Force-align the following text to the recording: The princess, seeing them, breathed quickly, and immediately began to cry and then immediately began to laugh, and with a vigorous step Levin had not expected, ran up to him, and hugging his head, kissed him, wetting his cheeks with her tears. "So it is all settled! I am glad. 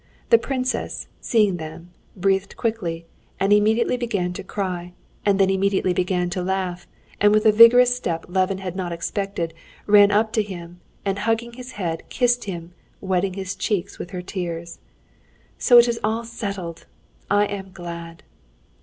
The 0.31 0.39
princess, 0.39 1.07
seeing 1.19 1.57
them, 1.57 1.91
breathed 2.17 2.57
quickly, 2.57 3.05
and 3.39 3.53
immediately 3.53 3.97
began 3.97 4.33
to 4.33 4.43
cry 4.43 4.93
and 5.27 5.39
then 5.39 5.51
immediately 5.51 5.93
began 5.93 6.27
to 6.31 6.41
laugh, 6.41 6.87
and 7.19 7.31
with 7.31 7.45
a 7.45 7.51
vigorous 7.51 7.95
step 7.95 8.25
Levin 8.27 8.57
had 8.57 8.75
not 8.75 8.91
expected, 8.91 9.53
ran 9.85 10.09
up 10.09 10.33
to 10.33 10.41
him, 10.41 10.79
and 11.05 11.19
hugging 11.19 11.53
his 11.53 11.73
head, 11.73 12.01
kissed 12.09 12.45
him, 12.45 12.73
wetting 12.99 13.35
his 13.35 13.53
cheeks 13.53 13.99
with 13.99 14.09
her 14.09 14.23
tears. 14.23 14.79
"So 15.59 15.77
it 15.77 15.87
is 15.87 15.99
all 16.03 16.23
settled! 16.23 16.87
I 17.29 17.45
am 17.45 17.71
glad. 17.71 18.23